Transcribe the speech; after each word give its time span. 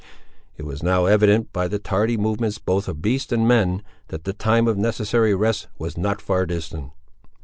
It 0.57 0.63
was 0.65 0.81
now 0.81 1.05
evident, 1.05 1.53
by 1.53 1.67
the 1.67 1.77
tardy 1.77 2.17
movements 2.17 2.57
both 2.57 2.87
of 2.87 3.03
beasts 3.03 3.31
and 3.31 3.47
men, 3.47 3.83
that 4.07 4.23
the 4.23 4.33
time 4.33 4.67
of 4.67 4.75
necessary 4.75 5.35
rest 5.35 5.67
was 5.77 5.95
not 5.95 6.23
far 6.23 6.47
distant. 6.47 6.91